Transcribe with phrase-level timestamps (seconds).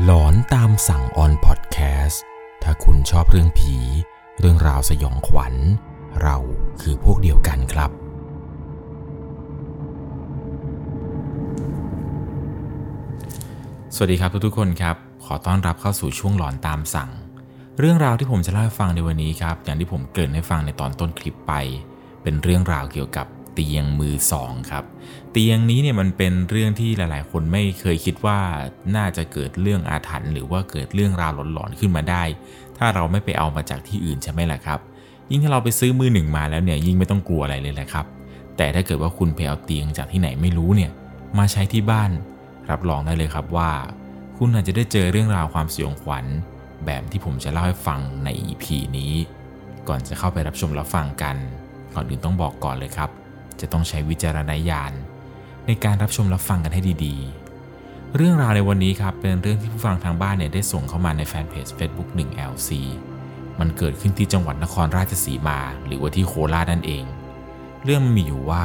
[0.00, 2.22] หลอนตามสั่งออนพอดแคสต์
[2.62, 3.76] ถ้าคุณชอบเรื่องผี
[4.40, 5.54] เรื่องราวสยองขวัญ
[6.22, 6.36] เรา
[6.80, 7.90] คือพวกเดียวกันครับ
[13.94, 17.10] สวัสดีครับทุกๆคนครับ ขอต้อนรับเข้าสู่ช่วงหลอนตามสั่ง
[17.78, 21.52] เรื่องราวที่ผมจะเล่าให้ฟังในวันนี้ครับ อย่างที่ผมเกริ่นให้ฟังในตอนต้นคลิปไป
[22.22, 24.84] เป็นเรื่องราวเกี่ยวกับ เตียงมือสองครับ
[25.32, 28.40] เตียงนี้เนี่ยมันเป็นเรื่องที่หลายๆ คนไม่เคยคิดว่า
[28.96, 32.22] น่าจะเกิดเรื่องอาถรรพ์หรือว่าเกิดเรื่องราวหลอนๆขึ้นมาได้
[32.78, 34.80] ถ้าเราไม่ไปเอามาจากที่อื่นใช่ไหมล่ะครับ
[35.30, 38.06] ยิ่งถ้าเราไปซื้อมือหนึ่งมาแล้วเนี่ยยิ่งไม่ต้องกลัวอะไรเลยแหละครับ
[38.56, 40.90] แต่ถ้าเกิดว่าคุณไปเอาเตียงจากที่ไหนไม่รู้เนี่ย
[41.38, 42.10] มาใช้ที่บ้าน
[42.70, 43.70] รับรองได้เลยครับว่า
[44.36, 46.24] คุณอาจจะได้เจอเรื่องราวความสยองขวัญ
[46.86, 48.64] แบบที่ผมจะเล่าให้ฟังใน EP
[48.98, 49.12] นี้
[49.88, 51.36] ก่อนจะเข้าไปรับชมรับฟังกัน
[51.94, 53.10] ก่อนอื่นต้องบอกก่อนเลยครับ
[53.60, 54.92] จะต้องใช้วิจารณญาณ
[55.66, 62.70] ในการรับชมรับฟังกันให้ดีๆ เรื่องราวในวันนี้ครับเป็นเรื่องที่ผู้ฟังทางบ้านเนี่ยได้ส่งเข้ามาในแฟนเพจ Facebook 1 LC
[63.60, 67.04] มันเกิดขึ้นที่จังหวัดนครราชสีมา หรือว่าที่โคราชนั่นเอง
[67.84, 68.64] เรื่องมันมีอยู่ว่า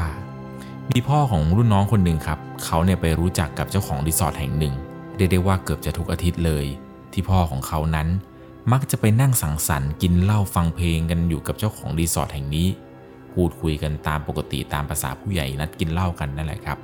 [0.91, 4.73] มีพ่อของรุ่นน้องคนหนึ่งครับ เขาเนี่ยไปรู้จักกับเจ้าของรีสอร์ทแห่งหนึ่ง
[5.15, 6.65] เรียกได้ว่าเกือบจะทุกอาทิตย์เลย
[7.13, 8.07] ที่พ่อของเขานั้น
[8.71, 12.67] มักจะไปนั่งสังสรรค์กินเหล้าฟังเพลงกันอยู่กับเจ้าของรีสอร์ทแห่งนี้
[13.37, 16.77] พูดคุยกันตามปกติตามภาษาผู้ใหญ่นัดกินเหล้ากันนั่นแหละครับ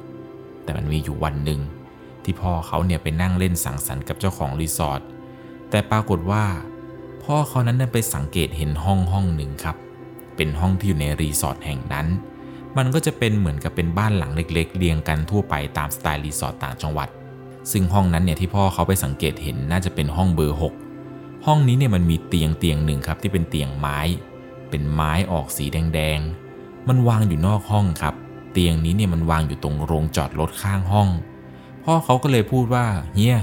[0.64, 1.60] แต่มันมีอยู่วันหนึ่ง
[2.24, 5.02] ที่พ่อเขาเนี่ยไปนั่งเล่นสังสรรค์กับเจ้าของรีสอร์ท
[5.70, 6.46] แต่ปรากฏว่า
[7.24, 9.76] พ่อเขานั้นไปสังเกตเห็นห้องห้องหนึ่งครับ
[10.36, 12.08] เป็นห้องที่อยู่ในรีสอร์ทแห่งนั้น
[12.78, 17.10] มันก็จะเป็นเหมือนกับเป็นบ้านหลังเล็ก ๆ เรียงกันทั่วไปตามสไตล์รีสอร์ทต่างจังหวัด
[17.72, 20.58] ซึ่งห้องนั้นเนี่ยที่พ่อเขาไปสังเกตเห็นน่าจะเป็นห้องเบอร์
[21.00, 24.00] 6 ห้องนี้เนี่ยมันมีเตียงเตียงหนึ่งครับที่เป็นเตียงไม้
[24.70, 26.43] เป็นไม้ออกสีแดงๆ
[26.88, 28.14] มันวางอยู่นอกห้องครับ
[28.52, 31.10] เตียงนี้เนี่ยมันวางอยู่ตรงโรงจอดรถข้างห้อง
[31.84, 33.38] พ่อเขาก็เลยพูดว่าเฮีย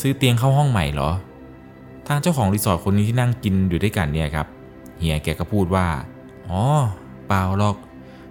[0.00, 1.10] ซื้อเตียงเข้าห้องใหม่เหรอ
[2.06, 4.46] ทางเจ้าของรีสอร์ทคนนี้ที่นั่งกินอยู่ด้วยกันเนี่ยครับ
[4.98, 5.86] เฮียแกก็พูดว่า
[6.48, 6.62] อ๋อ
[7.26, 7.76] เปล่าหรอก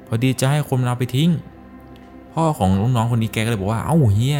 [0.08, 1.30] พอดีจะให้คนเอาไปทิ้ง
[2.34, 4.38] พ่อของน้องๆคนนี้แกก็เลยบอกว่าเอ้าเฮีย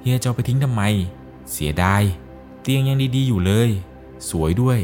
[0.00, 0.82] เฮียจะไปทิ้งทำไม
[1.52, 2.02] เสียดาย
[2.62, 3.68] เตียงยังดีๆอยู่เลย
[4.30, 4.78] สวยด้วย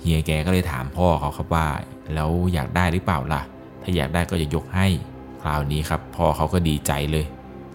[0.00, 1.66] เฮียแกก็เลยถามพ่อเขาครับว่า
[2.14, 3.42] แล้วอยากได้หรือเปล่าล่ะ
[3.88, 4.86] ถ้าอยากได้ก็จะยกให้
[5.42, 7.24] คราวนี้ครับพ่อเขาก็ดีใจเลย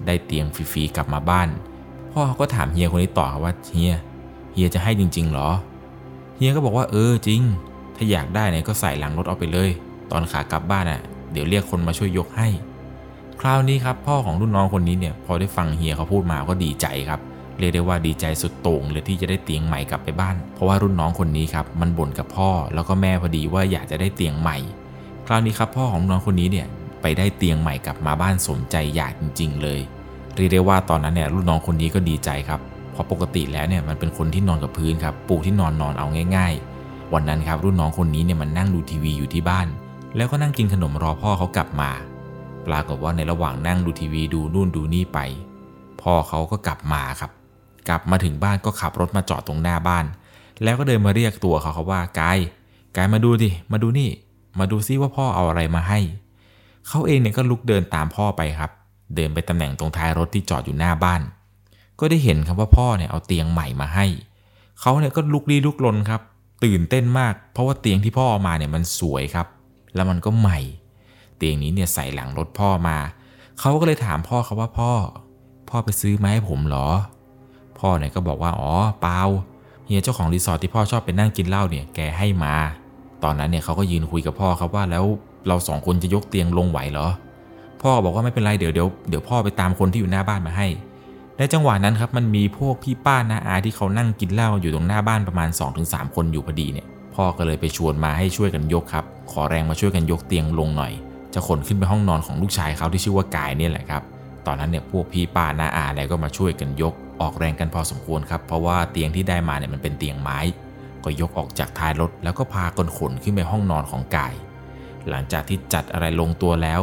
[0.05, 1.49] ได้เตียงฟรีๆกลับมาบ้าน
[2.11, 3.95] พ่อเขาก็ถามเฮียคนนี้ต่อครับว่าเฮีย
[4.53, 5.49] เฮียจะให้จริงๆหรอ
[6.37, 7.41] เฮียก็บอกว่าเออจริง
[7.95, 9.69] ถ้าอยากได้เนี่ยก็ใส่หลังรถเอาไปเลย
[10.11, 12.47] ตอนขากลับบ้านอะ เดี๋ยวเรียกคนมาช่วยยกให้
[13.41, 17.19] คราวนี้ครับพ่อของรุ่นน้องคนนี้เนี่ยพอได้ฟังเฮียเขาพูดมาก็ดีใจครับ
[17.59, 24.57] เรียกได้ว่าดีใจสุดโต่งเลยที่จะได้เตียงใหม่กลับไปบ้าน เพราะว่ารุ่นน้องคนนี้ครับมันบ่นกับพ่อแล้วก็แม่พอดีว่าอยากจะได้เตียงใหม่
[25.27, 26.67] คราวนี้ครับพ่อของน้องคนนี้เนี่ย
[27.01, 29.79] ไปได้เตียงใหม่กลับมาบ้านสมใจอยากจริง ๆ เลย
[30.35, 32.59] เรียกได้ว่าตอนนั้นเนี่ยรุ่นน้องคนนี้ก็ดีใจครับ
[32.91, 36.53] เพราะปกติแล้วเนี่ยมันเป็นคนที่นอนกับพื้นครับปูที่นอนนอนเอาง่าย
[36.83, 39.67] ๆ วันนั้นครับรุ่นน้องคนนี้เนี่ยมันนั่งดูทีวีอยู่ที่บ้าน
[40.15, 41.91] แล้วก็นั่งกินขนมรอพ่อเขากลับมา
[42.67, 45.19] ปรากฏว่าในระหว่างนั่งดูทีวีดูนู่นดูนี่ไป
[46.01, 47.31] พ่อเขาก็กลับมาครับ
[47.89, 50.05] กลับมาถึงบ้านก็ขับรถมาจอดตรงหน้าบ้าน
[50.63, 52.39] แล้วก็เดินมาเรียกตัวเขาเขาว่ากาย
[52.95, 54.09] กายมาดูดิมาดูนี่
[54.59, 55.99] มาดูซิว่าพ่อเอาอะไรมาให้
[56.87, 58.71] เขาเองเนี่ยก็ลุกเดินตามพ่อไปครับ
[59.15, 61.21] เดินไปตำแหน่งตรงท้ายรถที่จอดอยู่หน้าบ้าน
[61.99, 64.05] ก็ได้เห็นครับว่าพ่อเนี่ยเอาเตียงใหม่มาให้
[64.81, 66.21] เขาเนี่ยก็ลุกลี้ลุกลนครับ
[66.63, 69.47] ตื่นเต้นมาก เพราะว่าเตียงที่พ่อเอามาเนี่ยมันสวยครับ
[69.95, 70.59] แล้วมันก็ใหม่
[71.37, 72.97] เตียงนี้เนี่ยใส่หลังรถพ่อมา
[73.59, 74.91] เขาก็เลยถามพ่อเขาว่าพ่อ
[75.69, 76.87] พ่อไปซื้อมาให้ผมเหรอ
[77.79, 79.19] พ่อเนี่ยก็บอกว่าอ๋อเปล่า
[79.85, 82.53] เฮียเจ้าของรีสอร์ทที่พ่อชอบไปนั่งกินเหล้าเนี่ยแกให้มา
[83.23, 85.05] ตอนนั้นเนี่ยเขาก็ยืนคุยกับพ่อครับว่าแล้ว
[85.47, 87.07] เราสองคนจะยกเตียงลงไหวเหรอ
[87.81, 90.67] พ่อบอกว่าไม่เป็นไรเดี๋ยวเดี๋ยวเดี๋ยวพ่อไปตามคนที่อยู่หน้าบ้านมาให้
[91.37, 95.49] ในจังหวะนั้นครับมันมีพวกพี่ป้าน้าอาที่เขานั่งกินเหล้าอยู่ตรงหน้าบ้านประมาณ
[95.81, 100.93] 2-3 คนอยู่พอดีเนี่ย พ่อก็เลยไปชวนมาให้ช่วยกันยกครับ ขอแรงมาช่วยกันยกเตียงลงหน่อย
[101.33, 104.01] จะขนขึ้นไปห้องนอนของลูกชายเขาที่ชื่อว่ากายเนี่ยแหละครับ
[104.47, 110.39] ตอนนั้นเนี่ยพวกพี่ป้าน้าอาอะไรก็มาช่วยกันยก ออกแรงกันพอสมควรครับ เพราะว่าเตียงที่ได้มาเนี่ยมันเป็นเตียงไม้
[111.05, 114.33] ก็ยกออกจากท้ายรถแล้วก็พากันขนขึ้นไปห้องนอนของกาย
[115.09, 116.81] หลังจากที่จัดอะไรลงตัวแล้ว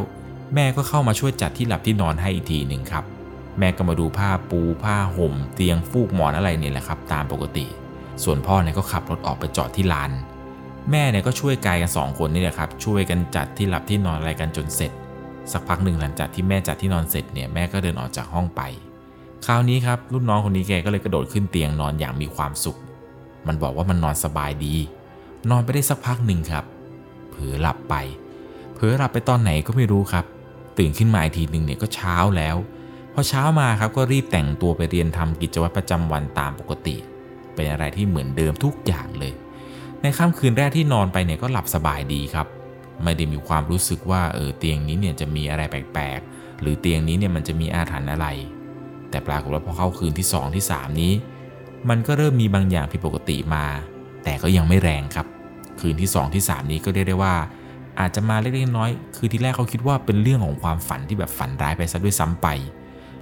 [0.54, 3.04] แม่ก็เข้ามาช่วยจัดที่หลับที่นอนให้อีกทีหนึ่งครับ
[3.58, 7.66] แม่ก็มาดูผ้าปูผ้าห่ม เตียงฟูกหมอนอะไรเนี่ยแหละครับ ตามปกติ
[8.24, 10.10] ส่วนพ่อเนี่ยก็ขับรถออกไปจอดที่ลาน
[10.90, 14.92] แม่เนี่ยก็ช่วยกายกันสองคนนี่แหละครับ ช่วยกันจัดที่หลับที่นอนอะไรกันจนเสร็จ
[15.52, 18.60] สักพักหนึ่งหลังจากที่แม่จัดที่นอนเสร็จเนี่ยแม่ก็เดินออกจากห้องไป
[19.46, 22.78] คราวนี้ครับรุ่นน้องคนนี้แกก็เลยกระโดดขึ้นเตียงนอนอย่างมีความสุข
[23.46, 24.76] มันบอกว่ามันนอนสบายดี
[25.50, 26.64] นอนไปได้สักพักหนึ่งครับ
[27.30, 27.94] เผลอหลับไป
[28.74, 30.24] เผลอหลับไปตอนไหนก็ไม่รู้ครับ
[30.78, 32.56] ตื่นขึ้นมาอีกทีหนึ่งเนี่ยก็เช้าแล้ว
[33.14, 36.96] พอเช้ามาครับก็รีบแต่งตัวไปเรียนทำกิจวัตรประจำวันตามปกติ
[37.54, 39.32] เป็นอะไรที่เหมือนเดิมทุกอย่างเลย
[40.00, 42.46] ในค่ำคืนแรกที่นอนไปเนี่ยก็หลับสบายดีครับ
[43.04, 48.26] ไม่ได้มีความรู้สึกว่าเออเตียงนี้เนี่ยจะมีอะไรแปลกๆ หรือเตียงนี้เนี่ยมันจะมีอาถรรพ์อะไร
[49.10, 51.12] แต่ปรากฏว่าพอเข้าคืนที่ 2 ที่ 3 นี้
[51.88, 53.64] มันก็เริ่มมีบางอย่างผิดปกติมา
[54.24, 55.26] แต่ก็ยังไม่แรงครับ
[55.80, 57.34] คืนที่ 2 ที่ 3 นี้ก็เรียกได้ว่า
[58.00, 62.46] อาจจะมาเล็กๆน้อยๆคือที่แรกเขาคิดว่าเป็นเรื่องของความฝันที่แบบฝันร้ายไปซะด้วยซ้ำไป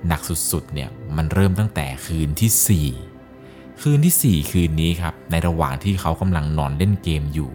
[0.07, 7.51] หนักสุดๆเนี่ยมันเริ่มตั้งแต่คืนที่ 4 คืนที่ 4 คืนนี้ครับในระหว่างที่เขากำลังนอนเล่นเกมอยู่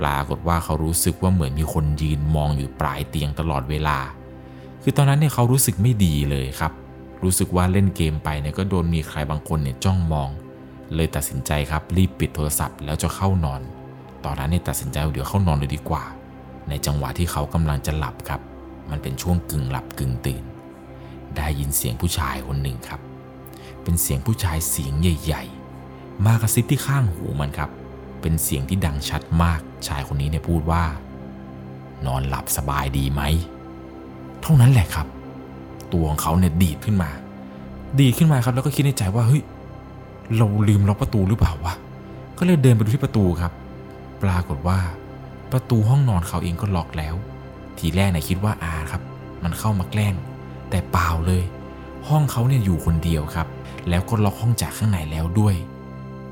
[0.00, 3.98] ปรากฏว่าเขารู้สึกว่าเหมือนมีคนยืนมองอยู่ปลายเตียงตลอดเวลา
[4.82, 6.72] คือตอนนั้นเนี่ยเขารู้สึกไม่ดีเลยครับ
[7.22, 10.30] รู้สึกว่าเล่นเกมไปเนี่ยก็โดนมีใครบางคนเนี่ยจ้องมอง
[10.94, 13.60] เลยตัดสินใจครับรีบปิดโทรศัพท์แล้วจะเข้านอน
[14.24, 16.04] ตอนนั้นเนี่ยตัดสินใจเดี๋ยวเข้านอนเลยดีกว่า
[16.68, 18.40] ในจังหวะที่เขากำลังจะหลับครับ
[18.90, 20.44] มันเป็นช่วงกึ่งหลับกึ่งตื่น
[21.36, 23.00] ได้ยินเสียงผู้ชายคนหนึ่งครับ
[23.82, 25.44] เป็นเสียงผู้ชายเสียงใหญ่
[25.84, 27.70] ๆ มากระซิบที่ข้างหูมันครับ
[28.20, 30.84] เป็นเสียงที่ดังชัดมาก ชายคนนี้เนี่ยพูดว่า
[32.06, 33.22] นอนหลับสบายดีไหม
[34.42, 35.06] เท่านั้นแหละครับ
[35.92, 37.10] ตัวของเขาเนี่ยดีดขึ้นมา
[37.98, 39.42] ดีดขึ้นมาครับแล้วก็คิดในใจว่าเฮ้ย
[40.36, 41.74] เราลืมล็อกประตูหรือเปล่าวะ
[42.38, 43.52] ก็เลยเดินไปดูที่ประตูครับ
[44.22, 44.78] ปรากฏว่า
[45.52, 47.14] ประตูห้องนอนเขาเองก็ล็อกแล้ว
[47.78, 49.02] ทีแรกเนี่ยคิดว่าอาครับ
[49.44, 50.14] มันเข้ามาแกล้ง
[50.70, 51.42] แต่เปล่าเลย
[52.08, 53.48] ห้องเขาเนี่ยอยู่คนเดียวครับ
[53.88, 55.54] แล้วก็ล็อกห้องจากข้างในแล้วด้วย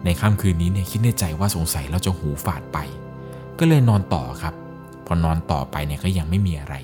[0.05, 2.79] ในค่ำคืนนี้เนี่ยคิดในใจว่าสงสัยเราจะหูฝาดไป
[3.59, 4.55] ก็เลยนอนต่อครับ
[5.07, 6.75] พอนอนต่อไปเนี่ยก็ยังไม่มีอะไร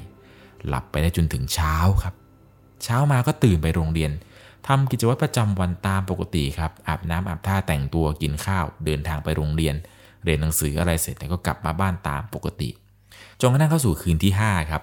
[0.67, 2.15] หลับไปได้จนถึงเช้าครับ
[2.85, 4.13] เช้ามาก็ตื่นไปโรงเรียน
[4.67, 9.75] ทำกิจวัตรประจำวันตามปกติครับ อาบน้ำอาบท่าแต่งตัวกินข้าว เดินทางไปโรงเรียน
[10.25, 12.71] เรียนหนังสืออะไรเสร็จแล้วก็กลับมาบ้านตามปกติ
[13.41, 14.83] จนกระทั่งเข้าสู่คืนที่ 5 ครับ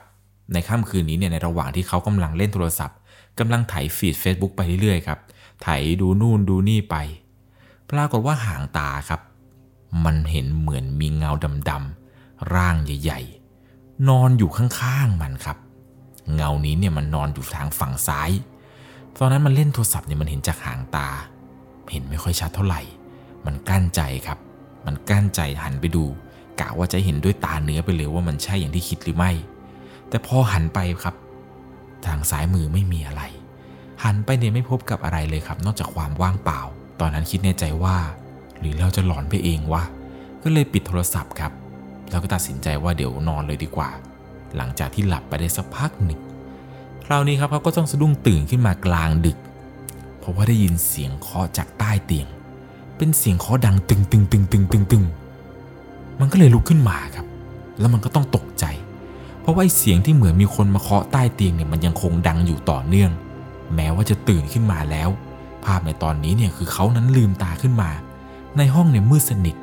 [0.54, 2.98] ในค่ำคืนนี้เนี่ยในระหว่างที่เขากำลังเล่นโทรศัพท์
[3.40, 5.19] กำลังไถฟีด Facebook ไปเรื่อยๆครับ
[5.63, 5.68] ไถ
[6.01, 6.96] ดูนู่นดูนี่ไป
[7.92, 9.22] ปรากฏว่าหางตาครับ
[10.06, 11.31] มันเห็นเหมือนมีเงา
[11.69, 13.22] ดำๆร่างใหญ่
[13.66, 15.57] ๆ นอนอยู่ข้างๆมันครับ
[16.35, 18.31] เงานี้เนี่ยมันนอนอยู่ทางฝั่งซ้าย
[19.17, 21.09] ตอนนั้นมันเล่นโทรศัพท์เนี่ยมันเห็นจากหางตา
[21.91, 22.81] เห็นไม่ค่อยชัดเท่าไหร่
[23.45, 24.39] มันกั้นใจครับ
[24.85, 26.05] มันกั้นใจหันไปดู
[26.59, 29.31] กะว่าจะเห็นด้วยตาเนื้อไปเลยว่ามันใช่อย่างที่คิดหรือไม่
[30.09, 31.15] แต่พอหันไปครับ
[32.05, 33.23] ทางซ้ายมือไม่มีอะไร
[34.03, 36.61] หันไปเนี่ยไม่พบกับอะไรเลยครับ นอกจากความว่างเปล่า
[36.99, 37.97] ตอนนั้นคิดในใจว่า
[38.59, 39.83] หรือเราจะหลอนไปเองวะ
[40.43, 41.51] ก็เลยปิดโทรศัพท์ครับ
[42.09, 43.89] แล้วก็ตัดสินใจว่าเดี๋ยวนอนเลยดีกว่า
[44.57, 46.19] หลังจากที่หลับไปได้สักพักหนึ่ง
[47.06, 49.38] คราวนี้ครับเขาก็ต้องสะดุ้งตื่นขึ้นมากลางดึก
[50.19, 52.28] เพราะว่าได้ยินเสียงเคาะจากใต้เตียง
[52.98, 55.04] เป็นเสียงเคาะดังตึงตึงตึงตึงตึงตึง
[56.19, 57.25] มันก็เลยลุกขึ้นมาครับ
[57.80, 58.66] แล้วมันก็ต้องตกใจ
[59.42, 63.12] เพราะว่าไอ้เสียงที่เหมือนมีคนมาเคาะใต้เตียงเนี่ยมันยังคงดังอยู่ต่อเนื่อง
[63.75, 65.10] แม้ว่าจะตื่นขึ้นมาแล้ว
[65.66, 67.90] ภาพในตอนนี้เนี่ยคือเขานั้นลืมตาขึ้นมา
[68.57, 69.56] ในห้องเนี่ยมืดสนิท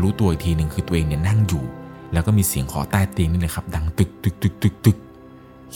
[0.00, 1.64] รู้ตัวอีกทีหนึ่งคือตัวเองเนี่ยนั่งอยู่
[2.12, 4.96] แล้วก็มีเสียงเคาะใต้เตียงนี่เลยครับ ดังตึกตึกตึกตึกตึก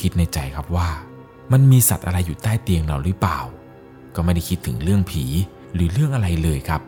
[0.00, 0.88] คิดในใจครับว่า
[1.52, 3.38] มันมีสัตว์อะไรอยู่ใต้เตียงเราหรือเปล่า
[4.14, 5.24] ก็ไม่ได้คิดถึงเรื่องผี
[5.74, 6.80] หรือเรื่องอะไรเลยครับ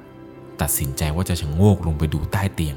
[0.60, 2.76] ตัดสินใจว่าจะชะโงกลงไปดูใต้เตียง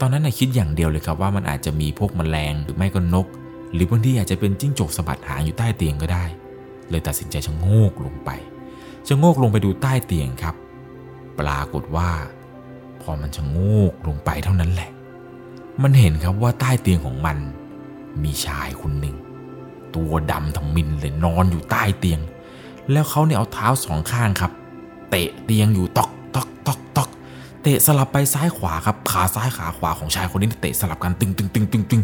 [0.00, 3.26] ตอนนั้นนะคิดอย่างเดียวเลยครับว่ามันอาจจะมีพวกแมลงหรือไม่ก็นก
[3.72, 6.24] หรือบางทีอาจจะเป็นจิ้งจกสะบัดหางอยู่ใต้เตียงก็ได้
[6.90, 8.30] เลยตัดสินใจชะโงกลงไป
[9.08, 10.54] ชะโงกลงไปดูใต้เตียงครับ
[11.38, 12.10] ปรากฏว่า
[13.02, 13.58] พอมันชะโง
[13.90, 14.90] กลงไปเท่านั้นแหละ
[15.82, 17.38] มันเห็นครับว่าใต้เตียงของมัน
[18.22, 19.16] มีชายคนหนึ่ง
[19.94, 22.20] ตัวดำทั้งมินเลยนอนอยู่ใต้เตียง
[22.90, 24.52] แล้วเขาเนี่ยเอาเท้าสองข้างครับ
[25.10, 27.08] เตะเตียงอยู่ตอกตอกตอกตอก
[27.62, 32.02] เตะสลับไปซ้ายขวาครับขาซ้ายขาขวาของชายคนนี้เตะสลับกันตึงตึงตึงตึงตึง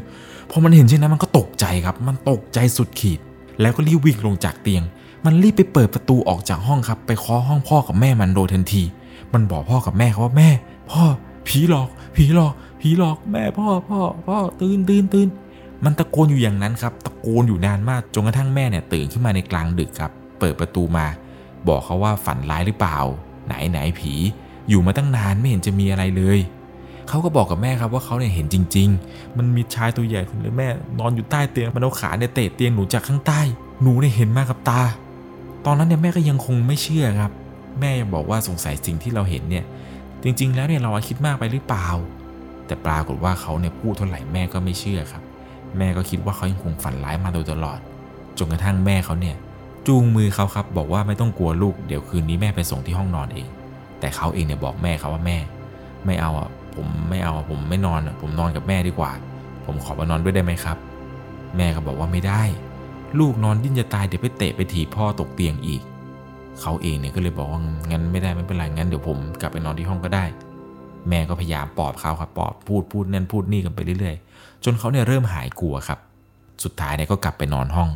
[0.50, 3.20] พอมันเห็นเช่นนั้นมันก็ตกใจครับ มันตกใจสุดขีด
[3.60, 4.82] แล้วก็รีบวิ่งลงจากเตียง
[5.24, 8.82] มันรีบไปเปิดประตูออกจากห้องครับ ไปเคาะห้องพ่อกับแม่มันโดยทันที
[9.32, 10.48] มันบอกพ่อกับแม่ครับว่าแม่
[10.90, 11.02] พ่อ
[11.48, 15.28] ผีหลอก ผีหลอก ผีหลอกแม่พ่อพ่อพ่อตื่นตื่นตื่น
[15.84, 21.06] มันตะโกนอยู่อย่างนั้นครับ ตะโกนอยู่นานมากจนกระทั่งแม่เนี่ยตื่นขึ้นมาในกลางดึกครับ เปิดประตูมา
[21.68, 22.98] บอกเขาว่าฝันร้ายหรือเปล่า
[23.46, 24.12] ไหนไหนผี
[24.68, 26.38] อยู่มาตั้งนานไม่เห็นจะมีอะไรเลย
[27.08, 30.68] เขาก็บอกกับแม่ครับว่าเขาเนี่ยเห็นจริง ๆ มันมีชายตัวใหญ่คนนึงแม่
[30.98, 33.40] นอนอยู่ใต้เตียงมันเอาขาเนี่ยเตะเตียงหนูจากข้างใต้
[33.82, 34.82] หนูเนี่ยเห็นมากกับตา
[35.66, 37.30] ตอนนั้นเนี่ยแม่ก็ยังคงไม่เชื่อครับ
[37.80, 39.64] แม่ยังบอกว่าสงสัยสิ่งที่เราเห็นเนี่ย
[40.22, 41.88] จริง ๆ แล้วเนี่ยเราคิดมากไปหรือเปล่า
[42.70, 45.22] แต่ปรากฏว่าเขาเนี่ยพูดเท่าไหร่แม่ก็ไม่เชื่อครับ
[45.78, 47.78] แม่ก็คิดว่าเขายังคงฝันร้ายมาโดยตลอด
[48.38, 49.36] จนกระทั่งแม่เขาเนี่ย
[49.86, 53.48] จูงมือเขาครับบอกว่าไม่ต้องกลัวลูกเดี๋ยวคืนนี้แม่ไปส่งที่ห้องนอนเอง
[54.00, 55.38] แต่เขาเองเนี่ยบอกแม่เขาว่าแม่
[56.06, 59.10] ไม่เอาอะผมไม่เอาผมไม่นอนผมนอนกับแม่ดีกว่า
[59.66, 60.76] ผมขอมานอนด้วยได้ไหมครับ
[61.56, 62.42] แม่ก็บอกว่าไม่ได้
[63.18, 65.82] ลูกนอนดิ้นจะตายเดี๋ยวไปเตะไปถีบพ่อตกเตียงอีก
[66.60, 67.60] เขาเองเนี่ยก็เลยบอกว่า
[67.90, 70.24] งั้นไม่ได้ไม่เป็นไรงั้นเดี๋ยวผมกลับไปนอนที่ห้องก็ได้
[71.08, 75.98] แม่ก็พยายามปลอบเขาครับปลอบพูดพูดนั่นพูดนี่กันไปเรื่อยๆ จนเขาเนี่ยเริ่มหายกลัวครับ
[76.64, 77.90] สุดท้ายเนี่ยก็กลับไปนอนห้อง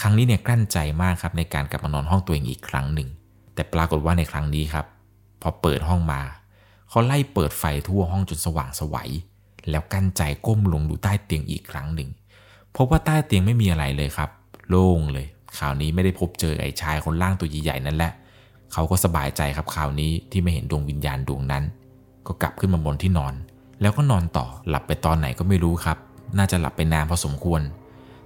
[0.00, 3.08] ครั้งนี้เนี่ยกลั้นใจมากครับในการกลับมานอนห้องตัวเองอีกครั้งหนึ่ง
[3.54, 4.86] แต่ปรากฏว่าในครั้งนี้ครับ
[5.42, 6.20] พอเปิดห้องมา
[6.88, 9.10] เขาไล่เปิดไฟทั่วห้องจนสว่างสวัย
[9.70, 12.08] แล้วกั้นใจก้มลงดูใต้เตียงอีกครั้งหนึ่ง
[12.76, 14.30] พบว่าใต้เตียงไม่มีอะไรเลยครับ
[14.68, 15.26] โล่งเลย
[15.58, 18.12] คราวนี้ไม่ได้พบเจอไอ้ชายคนล่างตัวใหญ่ๆนั่นแหละ
[18.72, 21.64] เขาก็สบายใจครับคราวนี้ที่ไม่เห็นดวงวิญญาณดวงนั้น
[22.26, 23.34] ก็กลับขึ้นมาบนที่นอน
[23.80, 25.98] แล้วก็นอนต่อหลับไปตอนไหนก็ไม่รู้ครับ
[26.38, 27.60] น่าจะหลับไปนานพอสมควร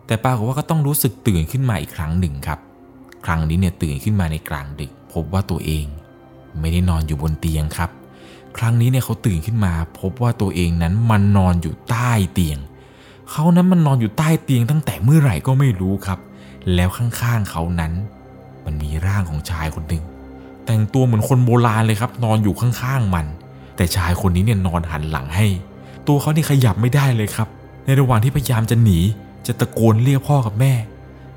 [0.07, 2.59] แต่ปรากฏว่าก็ต้องรู้สึกตื่นขึ้นมาอีกครั้งหนึ่งครับ
[3.27, 5.85] ครั้งนี้เนี่ยตื่นขึ้นมาในกลางดึก พบว่าตัวเอง
[6.61, 7.91] ไม่ได้นอนอยู่บนเตียงครับ
[8.57, 12.59] ครั้งนี้เนี่ยเขาตื่นขึ้นมา พบว่าตัวเองนั้นมันนอนอยู่ใต้เตียง
[13.31, 16.19] เขานั้นมันนอนอยู่ใต้เตียงตั้งแต่เมื่อไหร่ก็ไม่รู้ครับ
[16.75, 17.93] แล้วข้างๆเขานั้น
[18.65, 20.05] มันมีร่างของชายคนหนึ่ง
[20.65, 23.27] แต่งตัวเหมือนคนโบราณเลยครับ นอนอยู่ข้างๆมัน
[23.77, 25.47] แต่ชายคนนี้เนี่ยนอนหันหลังให้
[26.07, 27.49] ตัวเขาเนี่ยขยับไม่ได้เลยครับ
[27.85, 28.99] ในระหว่างที่พยายามจะหนี
[29.47, 30.75] จะตะโกนเรียกพ่อกับแม่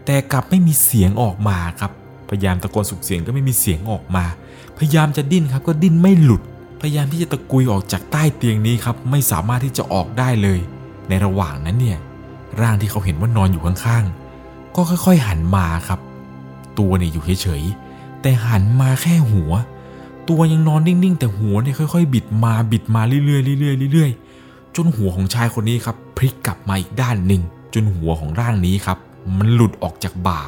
[0.06, 1.92] แต่กลับไม่มีเสียงออกมาครับ
[2.30, 4.26] พยายามตะโกนสุกเสียงก็ไม่มีเสียงออกมา
[4.78, 6.42] พยายามจะดิ้นครับก็ดิ้นไม่หลุด
[6.82, 10.60] พยายามที่จะตะกุยออกจากใต้เตียงนี้ครับไม่สามารถที่จะออกได้เลย
[11.10, 12.00] ในระหว่างนั้นเนี่ย
[12.62, 16.00] ร่างที่เขาเห็นว่านอนอยู่ข้างๆ ก็ค่อยๆหันมาครับ
[16.80, 19.52] ตัวเนี่ยอยู่เฉยๆแต่หันมาแค่หัว
[20.30, 23.22] ตัวยังนอนนิ่งๆ แต่หัวเนี่ยค่อยๆ บิดมาบิดมาเรื่อ
[23.56, 27.42] ยๆเรื่อยๆเรื่อยๆจนหัวของชายคนนี้ครับพลิกกลับมาอีกด้านหนึ่ง
[27.74, 28.98] จนหัวของร่างนี้ครับ
[29.38, 30.42] มันหลุดออกจากบ่า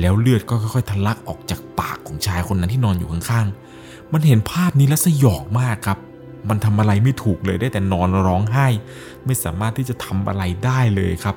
[0.00, 5.98] แล้วเลือดก็ค่อยๆทะลักออกจากปากของชายคนนั้นที่นอนอยู่ข้างๆ มันเห็นภาพนี้แล้วสยองมากครับ
[6.48, 8.66] มันทำอะไรไม่ถูกเลยได้แต่นอนร้องไห้
[9.24, 11.36] ไม่สามารถที่จะทำอะไรได้เลยครับ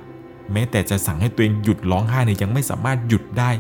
[0.52, 3.52] แม้แต่จะสั่งให้ตัวเองหยุดร้องไห้เนี่ยยังไม่สามารถหยุดได้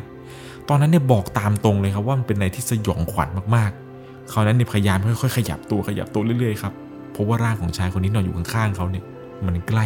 [0.69, 3.90] ตอนนั้นเนี่ยบอกตามตรงเลยครับว่ามันเป็นอะไรที่สยองขวัญมากๆ
[4.31, 6.73] เขานั้นเนี่ยพยายามค่อยๆขยับตัวขยับตัวเรื่อยๆครับ
[7.11, 9.03] เพราะว่าร่างของชายคนนี้นอนอยู่ข้างๆเขาเนี่ย
[9.45, 9.85] มันใกล้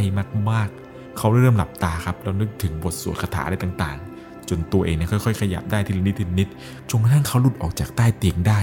[0.51, 6.47] มากๆ เขาเริ่มหลับตาครับแล้วนึกถึงบทสวดคาถาอะไรต่างๆ จนตัวเองเนี่ยค่อยๆ ขยับได้ทีละนิดทีละนิด
[6.89, 8.59] จนกระทั่งเขาหลุดออกจากใต้เตียงได้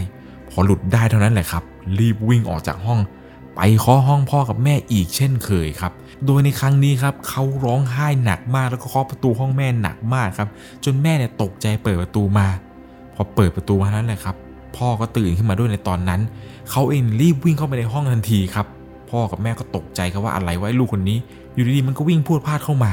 [0.51, 1.63] พอหลุดได้เท่านั้นแหละครับ
[1.99, 3.01] รีบวิ่งออกจากห้อง
[3.55, 5.93] ไปเคาะห้องพ่อกับแม่อีกเช่นเคยครับ
[6.27, 10.49] โดยในครั้งนี้ครับเขาร้องไห้หนักมากแล้วก็เคาะประตูห้องแม่หนักมากครับ
[10.85, 12.49] จนแม่เนี่ยตกใจเปิดประตูมา
[13.15, 14.37] พอเปิดประตูมานั้นแหละครับ
[14.77, 16.21] พ่อก็ตื่นขึ้นมาด้วยในตอนนั้น
[16.71, 18.67] เขาเองรีบวิ่งเข้าไปในห้องทันทีครับ
[19.11, 21.19] พ่อกับแม่ก็ตกใจครับว่าอะไรวะไอ้ลูกคนนี้
[21.55, 22.93] อยู่ดีๆมันก็วิ่งพูดพลาดเข้ามา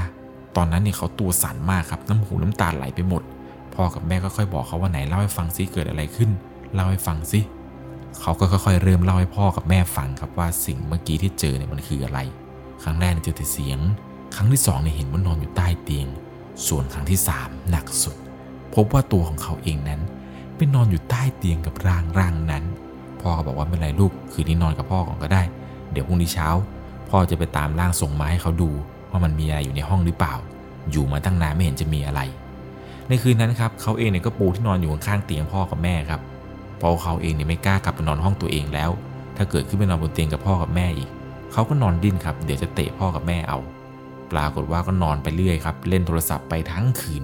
[0.57, 3.23] ตอนนั้นเนี่ยเขาตัวสั่นมากครับน้ำหูน้ำตาไหลไปหมด
[3.75, 6.29] พ่อกับแม่ก็ค่อยบอกเขาว่าไหนเล่าให้ฟังซิเกิดอะไรขึ้น
[6.73, 7.39] เล่าให้ฟังซิ
[8.21, 12.19] เขาก็ค่อยๆเริ่มเล่าให้พ่อกับแม่ฟังครับว่าสิ่งเมื่อกี้ที่เจอเนี่ยมันคืออะไร
[12.83, 13.79] ครั้งแรกเนี่ยเจอแต่เสียง
[14.35, 16.07] ครั้งที่สองเนี่ยเห็นว่านอนอยู่ใต้เตียง
[16.67, 18.17] ส่วนครั้งที่สามหนักสุด
[18.75, 20.01] พบว่าตัวของเขาเองนั้น
[20.59, 22.63] เป็นอนอยู่ใต้เตียงกับร่างร่างนั้น
[23.21, 25.43] พ่อก็บอกว่าไม่เป็นไรลูก คืนนี้นอนกับพ่อก่อนก็ได้
[25.91, 26.47] เดี๋ยวพรุ่งนี้เช้า
[27.09, 28.69] พ่อจะไปตามร่างส่งมาให้เขาดู
[29.09, 30.35] ว่ามันมีอะไรอยู่ในห้องหรือเปล่า
[30.91, 32.21] อยู่มาตั้งนานไม่เห็นจะมีอะไร
[33.07, 36.21] ในคืนนั้นครับเขาเองเนี่ยก็ปูที่นอนอยู่ข้างเตียงพ่อกับแม่ครับ
[36.77, 38.91] เพราะเขาเองเนี่ยไม่กล้ากลับไปนอนห้องตัวเองแล้ว
[39.37, 41.09] ถ้าเกิดขึ้นไปนอนบนเตียงกับพ่อกับแม่อีก
[41.51, 43.59] เขาก็นอนดิ้นครับ เดี๋ยวจะเตะพ่อกับแม่เอา
[44.31, 47.23] ปรากฏว่าก็นอนไปเรื่อยครับ เล่นโทรศัพท์ไปทั้งคืน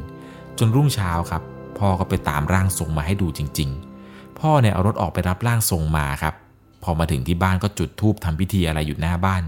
[0.57, 1.41] จนรุ่งเช้าครับ
[1.79, 3.69] พ่อก็ไปตามร่างทรงมาให้ดูจริง
[4.05, 6.33] ๆ พ่อเนี่ยเอารถออกไปรับร่างทรงมาครับ
[6.83, 9.43] พอมาถึงที่บ้านก็จุดธูปทำพิธีอะไรอยู่หน้าบ้าน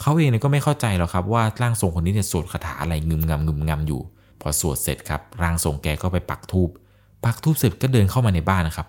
[0.00, 4.00] เขาเองเนี่ยก็ไม่เข้าใจหรอกครับว่าร่างทรงคนนี้เนี่ยสวดคาถาอะไรงึมงำงึมงำอยู่
[4.40, 6.68] พอสวดเสร็จครับร่างทรงแกก็ไปปักธูป
[7.24, 8.86] ปักธูปเสร็จก็เดินเข้ามาในบ้านนะครับ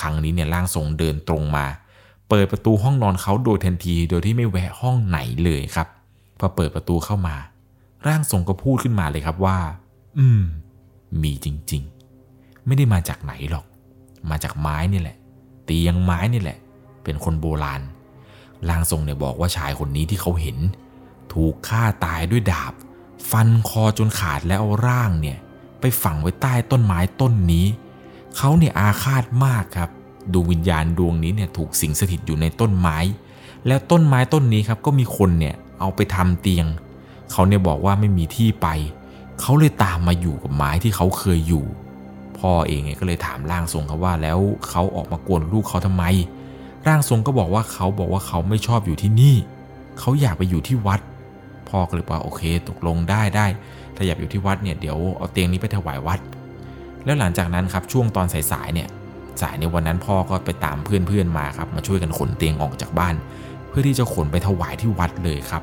[0.00, 1.66] ครั้งนี้เนี่ยร่างทรงเดินตรงมา
[2.28, 5.88] เปิดประตูห้องนอนเขาโดยทันทีโดยที่ไม่แวะห้องไหนเลยครับ
[6.38, 7.36] พอเปิดประตูเข้ามา
[8.06, 9.58] ร่างทรงก็พูดขึ้นมาเลยครับว่า
[10.18, 10.42] อืม
[11.22, 11.95] มีจริง ๆ
[12.66, 13.66] ไม่ได้มาจากไหนหรอก
[14.30, 15.16] มาจากไม้นี่แหละ
[15.64, 16.58] เตียงไม้นี่แหละ
[17.04, 17.82] เป็นคนโบราณ
[18.68, 20.58] ร่างทรงเนี่ยบอกว่าชายคนนี้ที่เขาเห็น
[21.32, 22.72] ถูกฆ่าตายด้วยดาบ
[23.30, 25.38] ฟันคอจนขาดแล้วเอาร่างเนี่ย
[25.80, 27.66] ไปฝังไว้ใต้ต้นไม้ต้นนี้
[28.36, 29.90] เขาเนี่ยอาฆาตมากครับ
[30.32, 32.98] ดวงวิญญาณดวงนี้เนี่ยถูกสิงสถิตอยู่ในต้นไม้
[33.66, 36.66] แล้วต้นไม้ต้นนี้ครับก็มีคนเนี่ยเอาไปทำเตียง
[37.32, 38.68] เขาเนี่ยบอกว่าไม่มีที่ไป
[39.40, 41.64] เขาเลยตามมาอยู่กับไม้ที่เขาเคยอยู่
[42.38, 44.38] พ่อเองก็เลยถามร่างทรงเขาว่าแล้ว
[44.68, 46.04] เขาออกมากวนลูกเขาทำไม
[46.86, 49.36] ร่างทรงก็บอกว่าเขาบอกว่าเขาไม่ชอบอยู่ที่นี่
[49.98, 51.00] เขาอยากไปอยู่ที่วัด
[51.68, 53.46] พ่อก็เลยบอกโอเค ตกลงได้ได้
[53.96, 56.20] ถ้าอยากอยู่ที่วัดเนี่ยเดี๋ยวเอาเตียงนี้ไปถวายวัด
[57.04, 58.88] แล้วหลังจากนั้นครับช่วงตอนสายๆเนี่ย
[59.42, 63.14] สายในวันนั้นพ่อก็ไปตามเพื่อนๆมาครับมาช่วยกันขนเตียงออกจากบ้าน
[63.68, 65.62] เพื่อที่จะขนไปถวายที่วัดเลยครับ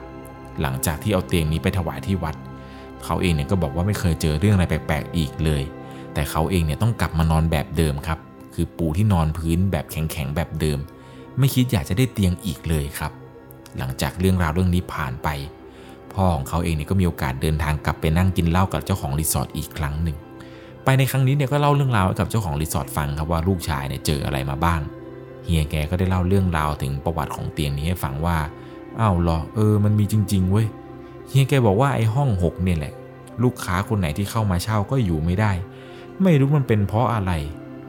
[0.62, 2.36] หลังจากที่เอาเตียงนี้ไปถวายที่วัด
[3.04, 5.64] เขาเองเนี่ยก็บอกว่าไม่เคยเจอเรื่องอะไรแปลกๆอีกเลย
[6.14, 8.20] แต่เขาเองเนี่ยต้องกลับมานอนแบบเดิมครับ
[8.54, 10.80] คือปูที่นอนพื้นแบบแข็งๆแบบเดิม
[11.40, 13.12] ไม่คิดอยากจะได้เตียงอีกเลยครับ
[13.78, 15.28] หลังจากเรื่องราวเรื่องนี้ผ่านไป
[16.14, 20.18] พ่อของเขาเองเนี่ยก็มีโอกาสเดินทางกลับไปนั่งกินเหล้ากับเจ้าของรีสอร์ทอีกครั้งหนึ่ง
[20.84, 24.82] ไปในครั้งนี้เนี่ยก็เล่าเรื่องราวให้กับเจ้าของรีสอร์ทฟังครับว่าลูกชายเนี่ยเจออะไรมาบ้าง
[25.46, 28.38] เฮียแกก็ได้เล่าเรื่องราวถึงประวัติของเตียงนี้ให้ฟังว่า
[29.00, 30.68] อ้าวหรอเออมันมีจริง ๆเว้ย
[31.30, 32.94] เฮียแกบอกว่าไอ้ห้องหกเนี่ยแหละ
[33.44, 35.52] ลูกค้าคนไหนที่เข้ามาเช่าก็อยู่ไม่ได้
[36.22, 37.32] ไม่รู้มันเป็นเพราะอะไร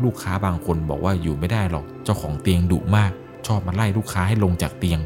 [0.04, 3.12] ลูกค้าบางคนบอกว่าอยู่ไม่ได้หรอกเจ้าของเตียงดุมาก
[3.46, 5.00] ชอบมาไล่ลูกค้าให้ลงจากเตียง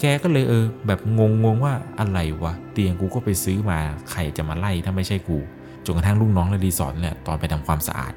[0.00, 3.78] แกก็เลยเออ แบบงงๆว่าอะไรวะเตียงกูก็ไปซื้อมา
[4.10, 5.38] ใครจะมาไล่ถ้าไม่ใช่กู
[5.84, 8.12] จนกระทั่งลูกน้องในรีสอร์ทเนี่ยตอนไปทำความสะอาด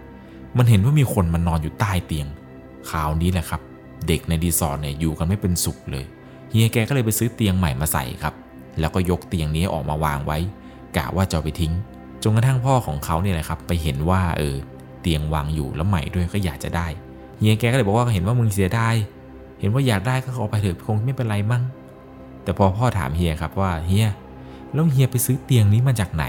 [0.58, 2.28] มันเห็นว่ามีคนมานอนอยู่ใต้เตียง
[2.90, 3.62] ข่าวนี้แหละครับ
[4.08, 6.06] เด็กในรีสอร์ทเนี่ยอยู่กันไม่เป็นสุขเลย
[6.50, 8.34] เฮียแกก็เลยไปซื้อเตียงใหม่มาใส่ครับ
[8.80, 10.38] แล้วก็ยกเตียงนี้ออกมาวางไว้
[10.98, 11.74] กะว่าจะไปทิ้ง
[12.24, 14.56] จนกระทั่งพ่อของเขาเนี่ยแหละครับ ไปเห็นว่าเออ
[15.02, 16.88] เตียงวางอยู่แล้วใหม่ด้วยก็อยากจะได้
[17.40, 18.96] เฮียแกก็เลยบอกว่าเห็นว่ามึงเสียดาย
[19.60, 21.64] เห็นว่าอยากได้ก็เอาไปเถอะคงไม่เป็นไรมั่ง
[22.44, 24.08] แต่พอพ่อถามเฮียครับว่าเฮีย
[24.74, 26.26] แล้วเฮียไปซื้อเตียงนี้มาจากไหน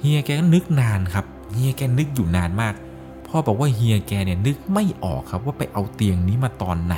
[0.00, 2.74] เฮียแกก็นึกนานครับเฮียแกนึกอยู่นานมาก
[3.26, 6.96] พ่อบอกว่าเฮียแกเนี่ยนึกไม่ออกครับว่าไปเอาเตียงนี้มาตอนไหน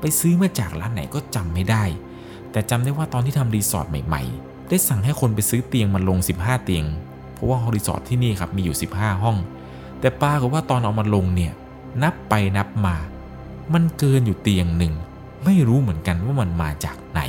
[0.00, 1.84] ไปซื้อมาจากร้านไหนก็จำไม่ได้
[2.52, 6.84] แต่จำได้ว่าตอนที่ทำรีสอร์ทใหม่ ๆ ได้สั่งให้คนไปซื้อเตียงมาลง 15 เตียง
[7.34, 9.36] เพราะว่ารีสอร์ทที่นี่ครับมีอยู่ 15 ห้อง
[10.00, 11.52] แต่ปรากฏว่าตอนเอามาลงเนี่ย
[12.02, 12.96] นับไปนับมา
[13.74, 14.92] มันเกินอยู่เตียงหนึ่ง
[15.44, 17.20] ไม่รู้เหมือนกันว่ามันมาจากไหน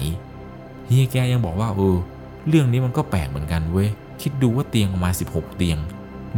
[0.88, 1.98] เฮียแกยังบอกว่าเออ
[2.48, 3.90] เรื่องนี้มันก็แปลกเหมือนกันเว้ย
[4.22, 5.78] คิดดูว่าเตียงออกมา 16 เตียง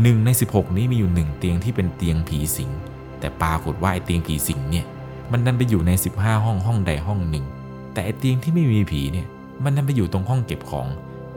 [0.01, 2.71] หนึ่งใน 16 นี้มีอยู่หนึ่งเตียงที่เป็นเตียงผีสิง
[3.19, 4.85] แต่ปรากฏว่าไอเตียงผีสิงเนี่ย
[5.31, 7.45] มันดันไปอยู่ใน 15 ห้องห้องใดห้องหนึ่ง
[7.93, 9.27] แต่ไอเตียงที่ไม่มีผีเนี่ย
[9.63, 10.87] มันดันไปอยู่ตรงห้องเก็บของ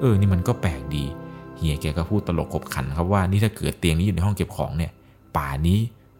[0.00, 1.04] เออนี่มันก็แปลกดี
[1.60, 4.92] เฮียแกก็พูดตลกขบขันครับว่านี่ถ้าเกิดเตียงนี้อยู่ในห้องเก็บของเนี่ย
[5.36, 5.78] ป่านี้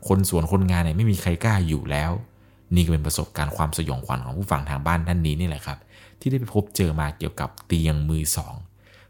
[0.09, 2.11] คนสวนคนงานเนี่ยไม่มีใครกล้าอยู่แล้ว
[2.74, 5.79] นี่ก็เป็นประสบการณ์ความสยองขวัญของผู้ฟังทางบ้านท่านนี้นี่แหละครับ
[6.20, 8.55] ที่ได้ไปพบเจอมาเกี่ยวกับเตียงมือสอง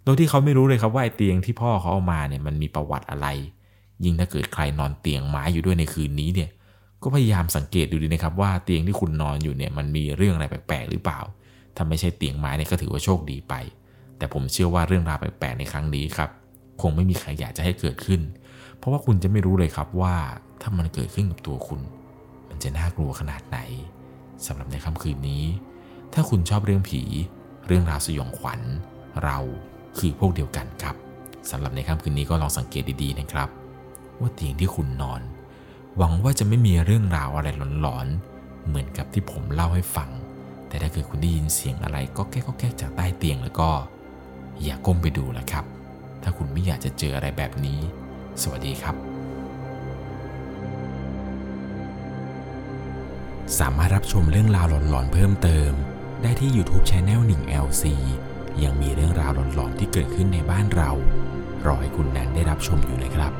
[0.05, 3.27] โดยที่เขาไม่รู้เลยครับว่าไอ้เตียงที่พ่อเขาเอามาเนี่ยมันมีประวัติอะไร
[4.05, 6.51] ยิ่งถ้าเกิดใครนอนเตียงไม้อยู่ด้วยในคืนนี้เนี่ย
[7.03, 11.21] ก็พยายามสังเกตดูดีนะครับว่าเตียงที่คุณนอนอยู่เนี่ยมันมีเรื่องอะไรแปลกๆหรือเปล่า
[11.77, 13.55] ถ้าไม่ใช่เตียงไม้เนี่ยก็ถือว่าโชคดีไป
[14.21, 16.31] แต่ผมเชื่อว่าเรื่องราวแปลกๆในครั้งนี้ครับ
[16.81, 18.21] คงไม่มีใครอยากจะให้เกิดขึ้น
[18.79, 20.17] เพราะว่าคุณจะไม่รู้เลยครับว่า
[20.61, 21.81] ถ้ามันเกิดขึ้นกับตัวคุณ
[22.49, 23.59] มันจะน่ากลัวขนาดไหน
[24.47, 25.45] สำหรับในค่ำคืนนี้
[26.15, 27.03] ถ้าคุณชอบเรื่องผี
[27.67, 28.61] เรื่องราวสยองขวัญ
[29.25, 29.39] เรา
[29.99, 30.97] คือพวกเดียวกันครับ
[31.51, 33.49] สำหรับในค่ำคืนนี้ก็ลองสังเกตดีๆนะครับ
[34.21, 35.21] ว่าเตียงที่คุณนอน
[35.97, 37.49] หวังว่าจะไม่มีเรื่องราวอะไร
[37.81, 40.11] หลอนๆเหมือนกับที่ผมเล่าให้ฟัง
[40.69, 43.69] แต่ถ้าเกิดคุณได้ยินเสียงอะไรก็แก้ก็แก้จากใต้เตียงแล้วก็
[44.62, 45.64] อย่าก้มไปดูละครับ
[46.23, 47.81] ถ้าคุณไม่อยากจะเจออะไรแบบนี้
[48.42, 48.96] สวัสดีครับ
[53.59, 55.73] สามารถรับชมเรื่องราวหลอนๆเพิ่มเติม
[56.23, 57.85] ได้ที่ YouTube Channel 1 LC
[58.62, 60.90] ยังมีเรื่องราวหลอนๆที่เกิดขึ้นในบ้านเรา
[61.66, 63.33] รอให้คุณแนนได้รับชมอยู่นะครับ